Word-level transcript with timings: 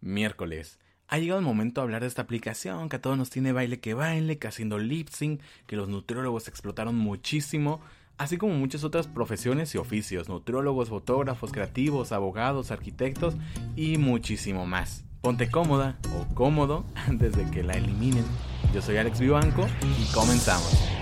miércoles. 0.00 0.78
Ha 1.08 1.18
llegado 1.18 1.40
el 1.40 1.44
momento 1.44 1.80
de 1.80 1.86
hablar 1.86 2.02
de 2.02 2.08
esta 2.08 2.22
aplicación 2.22 2.88
que 2.88 2.96
a 2.96 3.00
todos 3.00 3.18
nos 3.18 3.30
tiene 3.30 3.52
baile 3.52 3.80
que 3.80 3.94
baile, 3.94 4.38
que 4.38 4.46
haciendo 4.46 4.78
lip 4.78 5.08
sync, 5.08 5.40
que 5.66 5.76
los 5.76 5.88
nutriólogos 5.88 6.46
explotaron 6.46 6.94
muchísimo, 6.96 7.80
así 8.16 8.36
como 8.36 8.54
muchas 8.54 8.84
otras 8.84 9.08
profesiones 9.08 9.74
y 9.74 9.78
oficios, 9.78 10.28
nutriólogos, 10.28 10.88
fotógrafos, 10.88 11.50
creativos, 11.50 12.12
abogados, 12.12 12.70
arquitectos 12.70 13.34
y 13.74 13.98
muchísimo 13.98 14.66
más. 14.66 15.04
Ponte 15.20 15.50
cómoda 15.50 15.98
o 16.14 16.32
cómodo 16.34 16.84
antes 16.94 17.32
de 17.34 17.50
que 17.50 17.62
la 17.64 17.74
eliminen. 17.74 18.24
Yo 18.72 18.80
soy 18.80 18.96
Alex 18.96 19.18
Vivanco 19.18 19.66
y 19.82 20.12
comenzamos. 20.12 20.99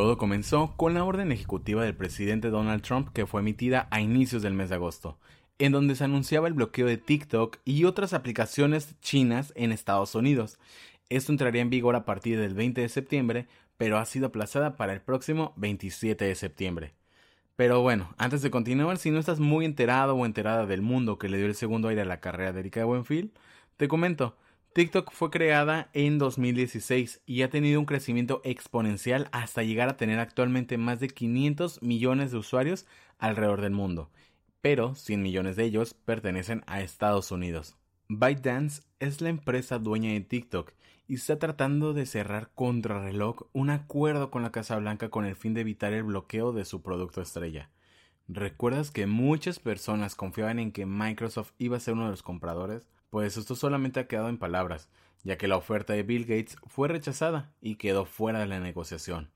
Todo 0.00 0.16
comenzó 0.16 0.72
con 0.78 0.94
la 0.94 1.04
orden 1.04 1.30
ejecutiva 1.30 1.84
del 1.84 1.94
presidente 1.94 2.48
Donald 2.48 2.80
Trump 2.80 3.10
que 3.12 3.26
fue 3.26 3.42
emitida 3.42 3.86
a 3.90 4.00
inicios 4.00 4.40
del 4.40 4.54
mes 4.54 4.70
de 4.70 4.76
agosto, 4.76 5.18
en 5.58 5.72
donde 5.72 5.94
se 5.94 6.04
anunciaba 6.04 6.48
el 6.48 6.54
bloqueo 6.54 6.86
de 6.86 6.96
TikTok 6.96 7.58
y 7.66 7.84
otras 7.84 8.14
aplicaciones 8.14 8.98
chinas 9.02 9.52
en 9.56 9.72
Estados 9.72 10.14
Unidos. 10.14 10.58
Esto 11.10 11.32
entraría 11.32 11.60
en 11.60 11.68
vigor 11.68 11.96
a 11.96 12.06
partir 12.06 12.40
del 12.40 12.54
20 12.54 12.80
de 12.80 12.88
septiembre, 12.88 13.46
pero 13.76 13.98
ha 13.98 14.06
sido 14.06 14.28
aplazada 14.28 14.78
para 14.78 14.94
el 14.94 15.02
próximo 15.02 15.52
27 15.56 16.24
de 16.24 16.34
septiembre. 16.34 16.94
Pero 17.56 17.82
bueno, 17.82 18.14
antes 18.16 18.40
de 18.40 18.50
continuar, 18.50 18.96
si 18.96 19.10
no 19.10 19.18
estás 19.18 19.38
muy 19.38 19.66
enterado 19.66 20.14
o 20.14 20.24
enterada 20.24 20.64
del 20.64 20.80
mundo 20.80 21.18
que 21.18 21.28
le 21.28 21.36
dio 21.36 21.46
el 21.46 21.54
segundo 21.54 21.88
aire 21.88 22.00
a 22.00 22.06
la 22.06 22.20
carrera 22.20 22.54
de 22.54 22.60
Erika 22.60 22.86
Buenfield, 22.86 23.32
te 23.76 23.86
comento, 23.86 24.34
TikTok 24.72 25.10
fue 25.10 25.30
creada 25.30 25.90
en 25.94 26.18
2016 26.18 27.22
y 27.26 27.42
ha 27.42 27.50
tenido 27.50 27.80
un 27.80 27.86
crecimiento 27.86 28.40
exponencial 28.44 29.28
hasta 29.32 29.64
llegar 29.64 29.88
a 29.88 29.96
tener 29.96 30.20
actualmente 30.20 30.78
más 30.78 31.00
de 31.00 31.08
500 31.08 31.82
millones 31.82 32.30
de 32.30 32.38
usuarios 32.38 32.86
alrededor 33.18 33.62
del 33.62 33.72
mundo, 33.72 34.12
pero 34.60 34.94
100 34.94 35.22
millones 35.22 35.56
de 35.56 35.64
ellos 35.64 35.94
pertenecen 35.94 36.62
a 36.68 36.82
Estados 36.82 37.32
Unidos. 37.32 37.76
ByteDance 38.08 38.82
es 39.00 39.20
la 39.20 39.30
empresa 39.30 39.80
dueña 39.80 40.12
de 40.12 40.20
TikTok 40.20 40.72
y 41.08 41.16
está 41.16 41.40
tratando 41.40 41.92
de 41.92 42.06
cerrar 42.06 42.52
contrarreloj 42.54 43.48
un 43.52 43.70
acuerdo 43.70 44.30
con 44.30 44.44
la 44.44 44.52
Casa 44.52 44.78
Blanca 44.78 45.08
con 45.08 45.24
el 45.24 45.34
fin 45.34 45.52
de 45.52 45.62
evitar 45.62 45.92
el 45.94 46.04
bloqueo 46.04 46.52
de 46.52 46.64
su 46.64 46.80
producto 46.80 47.20
estrella. 47.20 47.70
¿Recuerdas 48.28 48.92
que 48.92 49.08
muchas 49.08 49.58
personas 49.58 50.14
confiaban 50.14 50.60
en 50.60 50.70
que 50.70 50.86
Microsoft 50.86 51.50
iba 51.58 51.76
a 51.76 51.80
ser 51.80 51.94
uno 51.94 52.04
de 52.04 52.12
los 52.12 52.22
compradores? 52.22 52.86
Pues 53.10 53.36
esto 53.36 53.56
solamente 53.56 54.00
ha 54.00 54.06
quedado 54.06 54.28
en 54.28 54.38
palabras, 54.38 54.88
ya 55.24 55.36
que 55.36 55.48
la 55.48 55.56
oferta 55.56 55.92
de 55.92 56.04
Bill 56.04 56.24
Gates 56.24 56.56
fue 56.66 56.88
rechazada 56.88 57.52
y 57.60 57.74
quedó 57.74 58.04
fuera 58.04 58.38
de 58.38 58.46
la 58.46 58.60
negociación. 58.60 59.30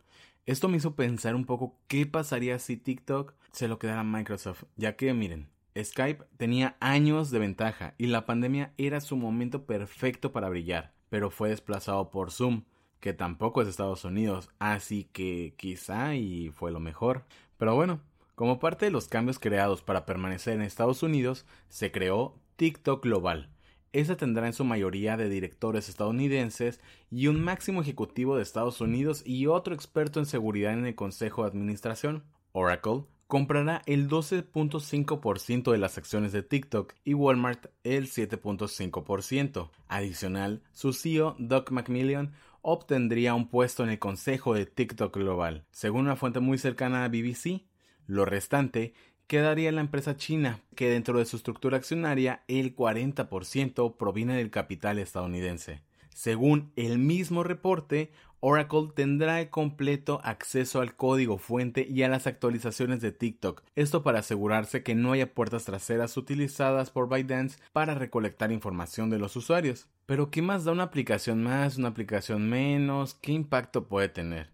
Esto 0.47 0.69
me 0.69 0.77
hizo 0.77 0.95
pensar 0.95 1.35
un 1.35 1.45
poco 1.45 1.77
qué 1.89 2.07
pasaría 2.07 2.59
si 2.59 2.77
TikTok 2.77 3.35
se 3.51 3.67
lo 3.67 3.79
quedara 3.79 4.01
a 4.01 4.05
Microsoft, 4.05 4.65
ya 4.77 4.95
que 4.97 5.13
miren, 5.13 5.49
Skype 5.77 6.25
tenía 6.37 6.77
años 6.81 7.31
de 7.31 7.39
ventaja 7.41 7.95
y 7.99 8.07
la 8.07 8.27
pandemia 8.27 8.73
era 8.77 9.01
su 9.01 9.17
momento 9.17 9.65
perfecto 9.65 10.33
para 10.33 10.49
brillar, 10.49 10.93
pero 11.11 11.31
fue 11.31 11.49
desplazado 11.49 12.11
por 12.11 12.31
Zoom, 12.31 12.65
que 13.01 13.13
tampoco 13.13 13.61
es 13.61 13.67
de 13.67 13.71
Estados 13.73 14.05
Unidos, 14.05 14.51
así 14.59 15.05
que 15.13 15.55
quizá 15.57 16.15
y 16.15 16.51
fue 16.51 16.71
lo 16.71 16.79
mejor. 16.79 17.25
Pero 17.57 17.75
bueno, 17.75 18.01
como 18.35 18.59
parte 18.59 18.87
de 18.87 18.93
los 18.93 19.09
cambios 19.09 19.39
creados 19.39 19.83
para 19.83 20.07
permanecer 20.07 20.55
en 20.55 20.63
Estados 20.63 21.03
Unidos, 21.03 21.45
se 21.69 21.91
creó 21.91 22.39
TikTok 22.57 23.03
Global, 23.03 23.51
esa 23.95 24.17
tendrá 24.17 24.47
en 24.47 24.53
su 24.53 24.65
mayoría 24.65 25.17
de 25.17 25.29
directores 25.29 25.89
estadounidenses 25.89 26.81
y 27.11 27.29
un 27.29 27.43
máximo 27.43 27.81
ejecutivo 27.81 28.37
de 28.37 28.43
Estados 28.43 28.81
Unidos 28.81 29.23
y 29.25 29.47
otro 29.47 29.73
experto 29.73 30.19
en 30.19 30.27
seguridad 30.27 30.73
en 30.73 30.85
el 30.85 30.97
Consejo 30.97 31.43
de 31.43 31.49
Administración. 31.49 32.25
Oracle 32.53 33.05
comprará 33.29 33.83
el 33.87 34.09
12.5% 34.09 35.71
de 35.71 35.79
las 35.79 35.97
acciones 35.97 36.33
de 36.33 36.43
TikTok 36.43 36.93
y 37.05 37.15
Walmart 37.15 37.67
el 37.85 38.09
7.5%. 38.09 39.71
Adicional, 39.89 40.63
su 40.73 40.93
CEO, 40.93 41.37
Doug 41.39 41.71
McMillan, 41.71 42.33
obtendría 42.63 43.35
un 43.35 43.49
puesto 43.49 43.85
en 43.85 43.91
el 43.91 43.99
Consejo 43.99 44.55
de 44.55 44.67
TikTok 44.67 45.17
Global, 45.17 45.65
según 45.71 46.03
una 46.03 46.17
fuente 46.17 46.41
muy 46.41 46.59
cercana 46.59 47.05
a 47.05 47.09
BBC. 47.09 47.63
Lo 48.07 48.25
restante 48.25 48.93
quedaría 49.27 49.73
la 49.73 49.81
empresa 49.81 50.17
china, 50.17 50.61
que 50.75 50.91
dentro 50.91 51.19
de 51.19 51.25
su 51.25 51.37
estructura 51.37 51.77
accionaria 51.77 52.43
el 52.49 52.77
40% 52.77 53.97
proviene 53.97 54.37
del 54.37 54.51
capital 54.51 54.99
estadounidense. 54.99 55.83
Según 56.11 56.73
el 56.77 56.99
mismo 56.99 57.43
reporte, 57.43 58.13
Oracle 58.47 58.91
tendrá 58.95 59.51
completo 59.51 60.21
acceso 60.23 60.83
al 60.83 60.95
código 60.97 61.39
fuente 61.39 61.87
y 61.89 62.03
a 62.03 62.09
las 62.09 62.27
actualizaciones 62.27 63.01
de 63.01 63.11
TikTok, 63.11 63.63
esto 63.75 64.03
para 64.03 64.19
asegurarse 64.19 64.83
que 64.83 64.95
no 64.95 65.13
haya 65.13 65.33
puertas 65.33 65.65
traseras 65.65 66.17
utilizadas 66.19 66.91
por 66.91 67.09
ByteDance 67.09 67.59
para 67.73 67.95
recolectar 67.95 68.53
información 68.53 69.09
de 69.09 69.19
los 69.19 69.35
usuarios. 69.37 69.89
Pero 70.05 70.31
¿qué 70.31 70.43
más 70.43 70.65
da 70.65 70.73
una 70.73 70.83
aplicación 70.83 71.43
más, 71.43 71.79
una 71.79 71.89
aplicación 71.89 72.49
menos? 72.49 73.15
¿Qué 73.15 73.33
impacto 73.33 73.89
puede 73.89 74.11
tener? 74.11 74.54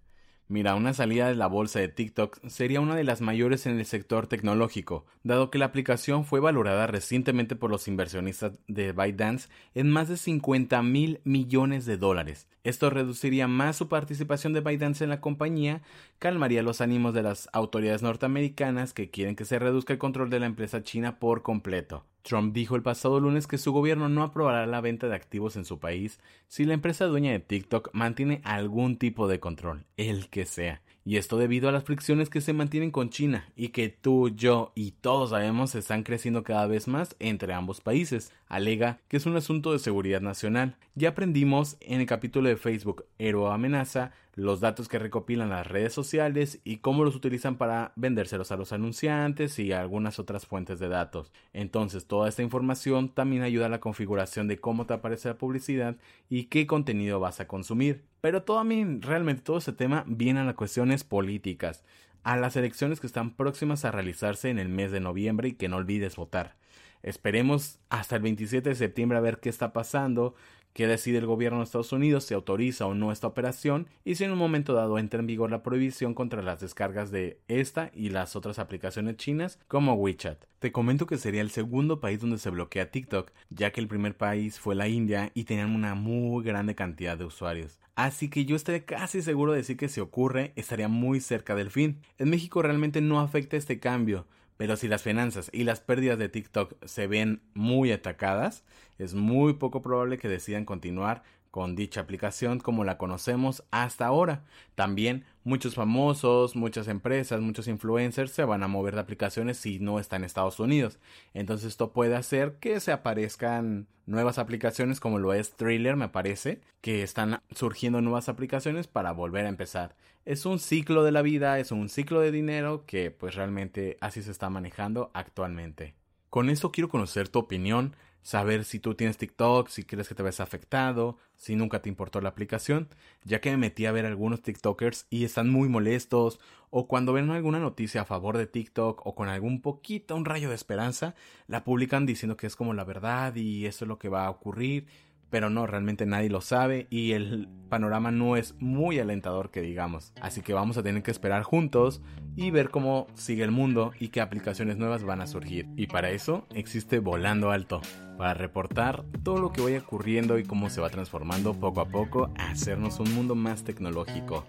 Mira, 0.50 0.74
una 0.74 0.92
salida 0.94 1.28
de 1.28 1.36
la 1.36 1.46
bolsa 1.46 1.78
de 1.78 1.86
TikTok 1.86 2.44
sería 2.48 2.80
una 2.80 2.96
de 2.96 3.04
las 3.04 3.20
mayores 3.20 3.66
en 3.66 3.78
el 3.78 3.86
sector 3.86 4.26
tecnológico, 4.26 5.06
dado 5.22 5.48
que 5.48 5.58
la 5.58 5.66
aplicación 5.66 6.24
fue 6.24 6.40
valorada 6.40 6.88
recientemente 6.88 7.54
por 7.54 7.70
los 7.70 7.86
inversionistas 7.86 8.58
de 8.66 8.90
ByteDance 8.90 9.48
en 9.76 9.88
más 9.88 10.08
de 10.08 10.16
50 10.16 10.82
mil 10.82 11.20
millones 11.22 11.86
de 11.86 11.98
dólares. 11.98 12.48
Esto 12.64 12.90
reduciría 12.90 13.46
más 13.46 13.76
su 13.76 13.88
participación 13.88 14.52
de 14.52 14.60
ByteDance 14.60 15.04
en 15.04 15.10
la 15.10 15.20
compañía, 15.20 15.82
calmaría 16.18 16.64
los 16.64 16.80
ánimos 16.80 17.14
de 17.14 17.22
las 17.22 17.48
autoridades 17.52 18.02
norteamericanas 18.02 18.92
que 18.92 19.08
quieren 19.08 19.36
que 19.36 19.44
se 19.44 19.60
reduzca 19.60 19.92
el 19.92 20.00
control 20.00 20.30
de 20.30 20.40
la 20.40 20.46
empresa 20.46 20.82
china 20.82 21.20
por 21.20 21.42
completo. 21.42 22.06
Trump 22.22 22.54
dijo 22.54 22.76
el 22.76 22.82
pasado 22.82 23.20
lunes 23.20 23.46
que 23.46 23.58
su 23.58 23.72
gobierno 23.72 24.08
no 24.08 24.22
aprobará 24.22 24.66
la 24.66 24.80
venta 24.80 25.08
de 25.08 25.14
activos 25.14 25.56
en 25.56 25.64
su 25.64 25.78
país 25.78 26.20
si 26.48 26.64
la 26.64 26.74
empresa 26.74 27.06
dueña 27.06 27.32
de 27.32 27.40
TikTok 27.40 27.90
mantiene 27.92 28.40
algún 28.44 28.96
tipo 28.96 29.28
de 29.28 29.40
control, 29.40 29.86
el 29.96 30.28
que 30.28 30.46
sea. 30.46 30.82
Y 31.10 31.16
esto 31.16 31.38
debido 31.38 31.68
a 31.68 31.72
las 31.72 31.82
fricciones 31.82 32.30
que 32.30 32.40
se 32.40 32.52
mantienen 32.52 32.92
con 32.92 33.10
China 33.10 33.44
y 33.56 33.70
que 33.70 33.88
tú, 33.88 34.28
yo 34.28 34.70
y 34.76 34.92
todos 34.92 35.30
sabemos 35.30 35.74
están 35.74 36.04
creciendo 36.04 36.44
cada 36.44 36.68
vez 36.68 36.86
más 36.86 37.16
entre 37.18 37.52
ambos 37.52 37.80
países. 37.80 38.32
Alega 38.46 39.00
que 39.08 39.16
es 39.16 39.26
un 39.26 39.34
asunto 39.34 39.72
de 39.72 39.80
seguridad 39.80 40.20
nacional. 40.20 40.76
Ya 40.94 41.08
aprendimos 41.08 41.76
en 41.80 42.00
el 42.00 42.06
capítulo 42.06 42.48
de 42.48 42.56
Facebook 42.56 43.06
Héroe 43.18 43.52
Amenaza 43.52 44.12
los 44.36 44.60
datos 44.60 44.88
que 44.88 45.00
recopilan 45.00 45.50
las 45.50 45.66
redes 45.66 45.92
sociales 45.92 46.60
y 46.62 46.76
cómo 46.76 47.02
los 47.02 47.16
utilizan 47.16 47.56
para 47.56 47.92
vendérselos 47.96 48.52
a 48.52 48.56
los 48.56 48.72
anunciantes 48.72 49.58
y 49.58 49.72
algunas 49.72 50.20
otras 50.20 50.46
fuentes 50.46 50.78
de 50.78 50.88
datos. 50.88 51.32
Entonces, 51.52 52.06
toda 52.06 52.28
esta 52.28 52.42
información 52.42 53.08
también 53.08 53.42
ayuda 53.42 53.66
a 53.66 53.70
la 53.70 53.80
configuración 53.80 54.46
de 54.46 54.60
cómo 54.60 54.86
te 54.86 54.94
aparece 54.94 55.28
la 55.28 55.38
publicidad 55.38 55.96
y 56.28 56.44
qué 56.44 56.68
contenido 56.68 57.18
vas 57.18 57.40
a 57.40 57.48
consumir. 57.48 58.04
Pero 58.20 58.42
todo 58.42 58.58
a 58.58 58.64
mí, 58.64 58.84
realmente 59.00 59.42
todo 59.42 59.58
ese 59.58 59.72
tema 59.72 60.04
viene 60.06 60.40
a 60.40 60.44
las 60.44 60.54
cuestiones 60.54 61.04
políticas, 61.04 61.84
a 62.22 62.36
las 62.36 62.56
elecciones 62.56 63.00
que 63.00 63.06
están 63.06 63.34
próximas 63.34 63.84
a 63.84 63.90
realizarse 63.90 64.50
en 64.50 64.58
el 64.58 64.68
mes 64.68 64.90
de 64.90 65.00
noviembre 65.00 65.48
y 65.48 65.52
que 65.54 65.68
no 65.68 65.76
olvides 65.76 66.16
votar. 66.16 66.56
Esperemos 67.02 67.78
hasta 67.88 68.16
el 68.16 68.22
27 68.22 68.68
de 68.68 68.74
septiembre 68.74 69.16
a 69.16 69.22
ver 69.22 69.40
qué 69.40 69.48
está 69.48 69.72
pasando, 69.72 70.34
que 70.72 70.86
decide 70.86 71.18
el 71.18 71.26
gobierno 71.26 71.58
de 71.58 71.64
Estados 71.64 71.92
Unidos 71.92 72.24
si 72.24 72.34
autoriza 72.34 72.86
o 72.86 72.94
no 72.94 73.12
esta 73.12 73.26
operación 73.26 73.86
y 74.04 74.14
si 74.14 74.24
en 74.24 74.32
un 74.32 74.38
momento 74.38 74.74
dado 74.74 74.98
entra 74.98 75.20
en 75.20 75.26
vigor 75.26 75.50
la 75.50 75.62
prohibición 75.62 76.14
contra 76.14 76.42
las 76.42 76.60
descargas 76.60 77.10
de 77.10 77.40
esta 77.48 77.90
y 77.94 78.10
las 78.10 78.36
otras 78.36 78.58
aplicaciones 78.58 79.16
chinas 79.16 79.58
como 79.68 79.94
WeChat. 79.94 80.44
Te 80.58 80.72
comento 80.72 81.06
que 81.06 81.16
sería 81.16 81.40
el 81.40 81.50
segundo 81.50 82.00
país 82.00 82.20
donde 82.20 82.38
se 82.38 82.50
bloquea 82.50 82.90
TikTok, 82.90 83.30
ya 83.48 83.72
que 83.72 83.80
el 83.80 83.88
primer 83.88 84.16
país 84.16 84.60
fue 84.60 84.74
la 84.74 84.88
India 84.88 85.30
y 85.34 85.44
tenían 85.44 85.74
una 85.74 85.94
muy 85.94 86.44
grande 86.44 86.74
cantidad 86.74 87.16
de 87.16 87.24
usuarios. 87.24 87.78
Así 87.94 88.30
que 88.30 88.44
yo 88.44 88.56
estaría 88.56 88.86
casi 88.86 89.20
seguro 89.20 89.52
de 89.52 89.58
decir 89.58 89.76
que 89.76 89.88
si 89.88 90.00
ocurre 90.00 90.52
estaría 90.56 90.88
muy 90.88 91.20
cerca 91.20 91.54
del 91.54 91.70
fin. 91.70 92.00
En 92.18 92.30
México 92.30 92.62
realmente 92.62 93.00
no 93.00 93.20
afecta 93.20 93.56
este 93.56 93.78
cambio, 93.78 94.26
pero 94.60 94.76
si 94.76 94.88
las 94.88 95.02
finanzas 95.02 95.48
y 95.54 95.64
las 95.64 95.80
pérdidas 95.80 96.18
de 96.18 96.28
TikTok 96.28 96.74
se 96.84 97.06
ven 97.06 97.40
muy 97.54 97.92
atacadas, 97.92 98.62
es 98.98 99.14
muy 99.14 99.54
poco 99.54 99.80
probable 99.80 100.18
que 100.18 100.28
decidan 100.28 100.66
continuar 100.66 101.22
con 101.50 101.74
dicha 101.74 102.00
aplicación 102.00 102.60
como 102.60 102.84
la 102.84 102.98
conocemos 102.98 103.64
hasta 103.70 104.06
ahora. 104.06 104.44
También 104.74 105.24
muchos 105.44 105.74
famosos, 105.74 106.56
muchas 106.56 106.88
empresas, 106.88 107.40
muchos 107.40 107.68
influencers 107.68 108.30
se 108.30 108.44
van 108.44 108.62
a 108.62 108.68
mover 108.68 108.94
de 108.94 109.00
aplicaciones 109.00 109.56
si 109.56 109.78
no 109.78 109.98
está 109.98 110.16
en 110.16 110.24
Estados 110.24 110.60
Unidos. 110.60 110.98
Entonces 111.34 111.68
esto 111.68 111.92
puede 111.92 112.16
hacer 112.16 112.54
que 112.60 112.80
se 112.80 112.92
aparezcan 112.92 113.88
nuevas 114.06 114.38
aplicaciones 114.38 115.00
como 115.00 115.18
lo 115.18 115.32
es 115.32 115.56
Thriller 115.56 115.96
me 115.96 116.08
parece, 116.08 116.60
que 116.80 117.02
están 117.02 117.40
surgiendo 117.54 118.00
nuevas 118.00 118.28
aplicaciones 118.28 118.86
para 118.86 119.12
volver 119.12 119.46
a 119.46 119.50
empezar. 119.50 119.96
Es 120.24 120.46
un 120.46 120.58
ciclo 120.58 121.02
de 121.02 121.12
la 121.12 121.22
vida, 121.22 121.58
es 121.58 121.72
un 121.72 121.88
ciclo 121.88 122.20
de 122.20 122.30
dinero 122.30 122.84
que 122.86 123.10
pues 123.10 123.34
realmente 123.34 123.96
así 124.00 124.22
se 124.22 124.30
está 124.30 124.50
manejando 124.50 125.10
actualmente. 125.14 125.94
Con 126.28 126.50
esto 126.50 126.70
quiero 126.70 126.88
conocer 126.88 127.28
tu 127.28 127.40
opinión, 127.40 127.96
saber 128.22 128.64
si 128.64 128.80
tú 128.80 128.94
tienes 128.94 129.16
TikTok, 129.16 129.68
si 129.68 129.84
crees 129.84 130.08
que 130.08 130.14
te 130.14 130.22
ves 130.22 130.40
afectado, 130.40 131.16
si 131.36 131.56
nunca 131.56 131.82
te 131.82 131.88
importó 131.88 132.20
la 132.20 132.28
aplicación, 132.28 132.88
ya 133.24 133.40
que 133.40 133.50
me 133.50 133.56
metí 133.56 133.86
a 133.86 133.92
ver 133.92 134.06
algunos 134.06 134.42
TikTokers 134.42 135.06
y 135.10 135.24
están 135.24 135.48
muy 135.48 135.68
molestos, 135.68 136.40
o 136.70 136.86
cuando 136.86 137.12
ven 137.12 137.30
alguna 137.30 137.58
noticia 137.58 138.02
a 138.02 138.04
favor 138.04 138.36
de 138.36 138.46
TikTok 138.46 139.04
o 139.06 139.14
con 139.14 139.28
algún 139.28 139.60
poquito, 139.60 140.14
un 140.14 140.24
rayo 140.24 140.48
de 140.48 140.54
esperanza, 140.54 141.14
la 141.46 141.64
publican 141.64 142.06
diciendo 142.06 142.36
que 142.36 142.46
es 142.46 142.56
como 142.56 142.74
la 142.74 142.84
verdad 142.84 143.34
y 143.34 143.66
eso 143.66 143.84
es 143.84 143.88
lo 143.88 143.98
que 143.98 144.08
va 144.08 144.26
a 144.26 144.30
ocurrir 144.30 144.86
pero 145.30 145.48
no, 145.48 145.66
realmente 145.66 146.06
nadie 146.06 146.28
lo 146.28 146.40
sabe 146.40 146.86
y 146.90 147.12
el 147.12 147.48
panorama 147.68 148.10
no 148.10 148.36
es 148.36 148.54
muy 148.58 148.98
alentador 148.98 149.50
que 149.50 149.62
digamos. 149.62 150.12
Así 150.20 150.42
que 150.42 150.52
vamos 150.52 150.76
a 150.76 150.82
tener 150.82 151.02
que 151.02 151.10
esperar 151.12 151.44
juntos 151.44 152.02
y 152.36 152.50
ver 152.50 152.70
cómo 152.70 153.06
sigue 153.14 153.44
el 153.44 153.52
mundo 153.52 153.92
y 153.98 154.08
qué 154.08 154.20
aplicaciones 154.20 154.76
nuevas 154.76 155.04
van 155.04 155.20
a 155.20 155.26
surgir. 155.26 155.68
Y 155.76 155.86
para 155.86 156.10
eso 156.10 156.46
existe 156.52 156.98
Volando 156.98 157.50
Alto, 157.50 157.80
para 158.18 158.34
reportar 158.34 159.04
todo 159.22 159.38
lo 159.38 159.52
que 159.52 159.62
vaya 159.62 159.78
ocurriendo 159.78 160.38
y 160.38 160.44
cómo 160.44 160.68
se 160.68 160.80
va 160.80 160.90
transformando 160.90 161.54
poco 161.54 161.80
a 161.80 161.88
poco 161.88 162.30
a 162.36 162.50
hacernos 162.50 163.00
un 163.00 163.14
mundo 163.14 163.34
más 163.34 163.64
tecnológico. 163.64 164.44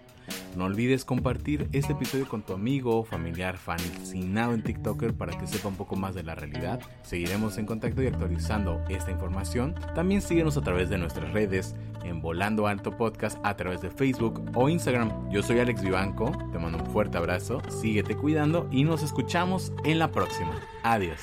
No 0.56 0.66
olvides 0.66 1.06
compartir 1.06 1.70
este 1.72 1.94
episodio 1.94 2.28
con 2.28 2.44
tu 2.44 2.54
amigo 2.54 3.00
o 3.00 3.04
familiar 3.04 3.58
fascinado 3.58 4.54
en 4.54 4.64
TikToker 4.64 5.14
para 5.14 5.38
que 5.38 5.48
sepa 5.48 5.70
un 5.70 5.76
poco 5.76 5.96
más 5.96 6.16
de 6.16 6.24
la 6.24 6.36
realidad. 6.36 6.82
Seguiremos 7.04 7.58
en 7.58 7.66
contacto 7.66 8.04
y 8.04 8.08
actualizando 8.08 8.84
esta 8.90 9.12
información. 9.12 9.76
También 9.96 10.22
síguenos 10.22 10.58
a 10.58 10.62
través 10.62 10.90
de 10.90 10.98
nuestras 10.98 11.32
redes 11.32 11.76
en 12.04 12.22
Volando 12.22 12.68
Alto 12.68 12.98
Podcast 12.98 13.38
a 13.44 13.56
través 13.56 13.82
de 13.82 13.90
Facebook 13.90 14.44
o 14.56 14.70
Instagram. 14.70 15.30
Yo 15.30 15.44
soy 15.44 15.60
Alex 15.60 15.82
Vivanco, 15.82 16.32
te 16.52 16.60
mando 16.60 16.80
un 16.80 16.86
fuerte 16.88 17.18
abrazo, 17.18 17.62
síguete 17.70 18.16
cuidando 18.16 18.68
y 18.72 18.84
nos 18.84 19.04
escuchamos 19.04 19.72
en 19.84 20.00
la 20.00 20.12
próxima. 20.12 20.54
Adiós. 20.84 21.20